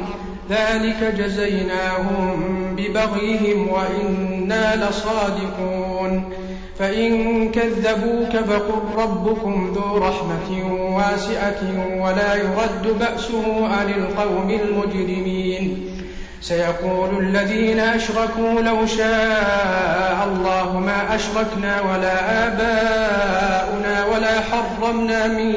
ذلك 0.49 1.15
جزيناهم 1.17 2.75
ببغيهم 2.75 3.67
وإنا 3.67 4.89
لصادقون. 4.89 6.33
فإن 6.79 7.51
كذبوك 7.51 8.31
فقل 8.31 9.01
ربكم 9.03 9.73
ذو 9.75 9.97
رحمة 9.97 10.73
واسعة 10.95 11.61
ولا 12.03 12.35
يرد 12.35 12.99
بأسه 12.99 13.67
عن 13.67 13.89
القوم 13.89 14.49
المجرمين. 14.49 15.98
سيقول 16.41 17.19
الذين 17.19 17.79
أشركوا 17.79 18.61
لو 18.61 18.85
شاء 18.85 20.27
الله 20.27 20.79
ما 20.79 21.15
أشركنا 21.15 21.81
ولا 21.81 22.47
آباؤنا 22.47 24.05
ولا 24.05 24.39
حرمنا 24.39 25.27
من 25.27 25.53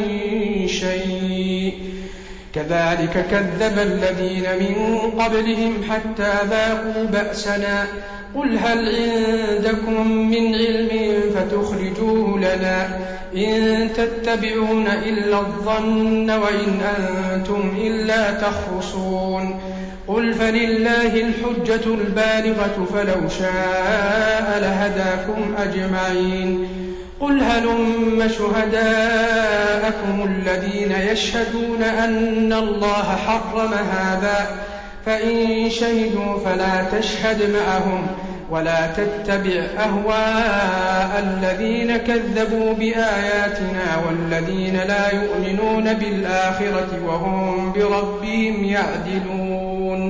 شيء. 0.68 1.74
كذلك 2.55 3.26
كذب 3.30 3.78
الذين 3.78 4.47
من 4.61 4.99
قبلهم 5.20 5.74
حتى 5.91 6.33
ذاقوا 6.51 7.05
بأسنا. 7.05 7.87
قل 8.35 8.59
هل 8.59 8.97
عندكم 8.97 10.07
من 10.07 10.55
علم 10.55 11.20
فتخرجوه 11.35 12.39
لنا 12.39 12.89
إن 13.37 13.89
تتبعون 13.97 14.87
إلا 14.87 15.39
الظن 15.39 16.30
وإن 16.30 16.80
أنتم 16.80 17.74
إلا 17.83 18.30
تخرصون. 18.30 19.61
قل 20.09 20.34
فلله 20.34 21.14
الحجة 21.14 21.94
البالغة 21.94 22.86
فلو 22.94 23.28
شاء 23.28 24.59
لهداكم 24.61 25.55
أجمعين 25.59 26.68
قل 27.20 27.40
هلم 27.40 28.28
شهداءكم 28.38 30.24
الذين 30.24 30.92
يشهدون 30.92 31.82
أن 31.82 32.53
الله 32.53 33.16
حرم 33.26 33.74
هذا 33.74 34.46
فإن 35.07 35.70
شهدوا 35.70 36.38
فلا 36.44 36.98
تشهد 36.98 37.50
معهم 37.50 38.07
ولا 38.50 38.86
تتبع 38.86 39.62
أهواء 39.78 41.24
الذين 41.24 41.96
كذبوا 41.96 42.72
بآياتنا 42.74 44.03
والذين 44.07 44.76
لا 44.76 45.14
يؤمنون 45.14 45.92
بالآخرة 45.94 46.88
وهم 47.07 47.72
بربهم 47.72 48.64
يعدلون 48.64 49.61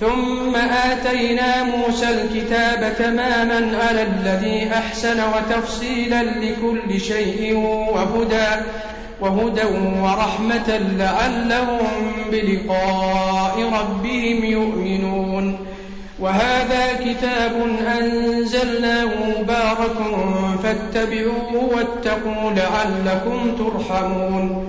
ثم 0.00 0.56
آتينا 0.56 1.62
موسى 1.62 2.08
الكتاب 2.10 2.96
تماما 2.98 3.78
على 3.78 4.02
الذي 4.02 4.70
أحسن 4.74 5.20
وتفصيلا 5.20 6.22
لكل 6.22 7.00
شيء 7.00 7.56
وهدى 7.92 8.62
وهدى 9.20 9.64
ورحمة 10.02 10.80
لعلهم 10.98 12.12
بلقاء 12.32 13.70
ربهم 13.80 14.44
يؤمنون. 14.44 15.58
وهذا 16.20 16.92
كتاب 17.04 17.52
أنزلناه 18.00 19.10
مبارك 19.38 19.98
فاتبعوه 20.62 21.54
واتقوا 21.54 22.50
لعلكم 22.50 23.56
ترحمون. 23.58 24.68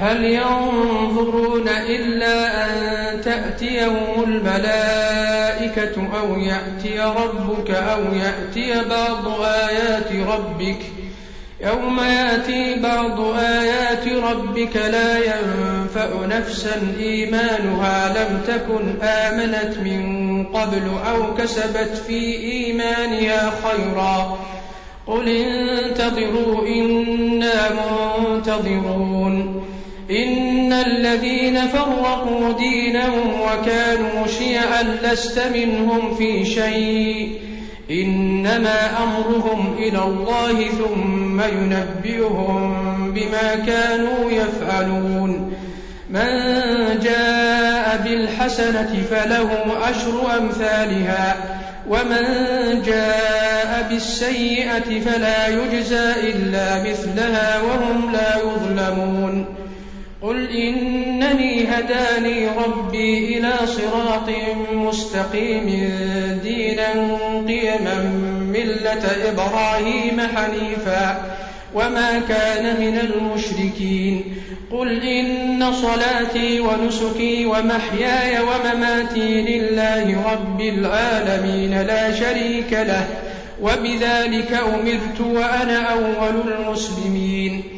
هل 0.00 0.24
ينظرون 0.24 1.68
إلا 1.68 2.64
أن 2.64 3.20
تأتيهم 3.20 4.24
الملائكة 4.24 6.08
أو 6.20 6.38
يأتي 6.38 7.00
ربك 7.00 7.70
أو 7.70 8.00
يأتي 8.14 8.88
بعض 8.88 9.40
آيات 9.40 10.12
ربك؟ 10.28 10.78
يوم 11.60 12.00
يأتي 12.00 12.80
بعض 12.82 13.20
آيات 13.36 14.08
ربك 14.08 14.76
لا 14.76 15.18
ينفع 15.18 16.26
نفسا 16.26 16.94
إيمانها. 17.00 18.08
لم 18.08 18.40
تكن 18.46 19.02
آمنت 19.02 19.78
من 19.78 20.44
قبل 20.44 20.90
أو 21.10 21.34
كسبت 21.34 22.02
في 22.06 22.36
إيمانها 22.36 23.52
خيرا. 23.64 24.38
قل 25.06 25.28
انتظروا 25.28 26.66
إنا 26.66 27.68
منتظرون. 27.70 29.67
إن 30.10 30.72
الذين 30.72 31.60
فرقوا 31.68 32.52
دينهم 32.52 33.40
وكانوا 33.40 34.26
شيعا 34.38 34.82
لست 34.82 35.42
منهم 35.54 36.14
في 36.14 36.44
شيء. 36.44 37.40
إنما 37.90 39.02
أمرهم 39.02 39.74
إلى 39.78 40.02
الله 40.02 40.68
ثم 40.68 41.40
ينبئهم 41.40 42.74
بما 43.12 43.54
كانوا 43.66 44.30
يفعلون. 44.30 45.52
من 46.10 46.26
جاء 47.02 48.00
بالحسنة 48.04 49.02
فله 49.10 49.50
أشر 49.90 50.38
أمثالها 50.38 51.36
ومن 51.88 52.24
جاء 52.82 53.86
بالسيئة 53.90 55.00
فلا 55.00 55.48
يجزى 55.48 56.12
إلا 56.20 56.90
مثلها 56.90 57.62
وهم 57.62 58.12
لا 58.12 58.36
يظلمون. 58.36 59.57
قل 60.22 60.50
إنني 60.50 61.64
هداني 61.64 62.48
ربي 62.48 63.38
إلى 63.38 63.52
صراط 63.66 64.30
مستقيم 64.72 65.66
دينا 66.42 66.92
قيما 67.48 68.02
ملة 68.52 69.30
إبراهيم 69.30 70.20
حنيفا 70.20 71.36
وما 71.74 72.20
كان 72.28 72.80
من 72.80 72.98
المشركين. 72.98 74.24
قل 74.72 75.02
إن 75.02 75.72
صلاتي 75.72 76.60
ونسكي 76.60 77.46
ومحياي 77.46 78.38
ومماتي 78.40 79.42
لله 79.42 80.32
رب 80.32 80.60
العالمين 80.60 81.82
لا 81.82 82.12
شريك 82.12 82.72
له 82.72 83.06
وبذلك 83.62 84.60
أمرت 84.74 85.20
وأنا 85.20 85.78
أول 85.78 86.42
المسلمين. 86.58 87.77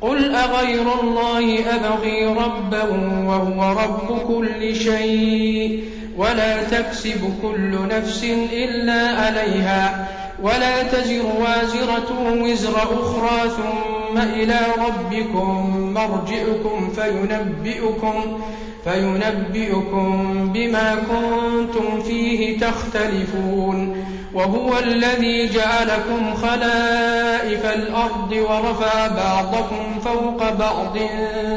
قل 0.00 0.34
أغير 0.34 1.00
الله 1.02 1.58
أبغي 1.76 2.24
ربا 2.26 2.82
وهو 3.26 3.72
رب 3.72 4.18
كل 4.28 4.76
شيء 4.76 5.84
ولا 6.16 6.62
تكسب 6.62 7.34
كل 7.42 7.88
نفس 7.88 8.24
إلا 8.52 9.08
عليها 9.08 10.08
ولا 10.42 10.82
تزر 10.82 11.22
وازرة 11.40 12.32
وزر 12.42 12.76
أخرى 12.76 13.50
ثم 13.50 14.18
إلى 14.18 14.58
ربكم 14.78 15.80
مرجعكم 15.94 16.90
فينبئكم 16.96 18.40
فينبئكم 18.84 20.52
بما 20.52 20.94
كنتم 20.94 22.02
فيه 22.02 22.58
تختلفون 22.58 24.04
وهو 24.34 24.78
الذي 24.78 25.48
جعلكم 25.48 26.34
خلائف 26.34 27.66
الأرض 27.66 28.32
ورفع 28.32 29.06
بعضكم 29.06 30.00
فوق 30.04 30.52
بعض 30.52 30.98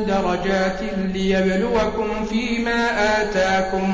درجات 0.08 0.80
ليبلوكم 1.14 2.26
فيما 2.30 2.90
آتاكم 3.22 3.94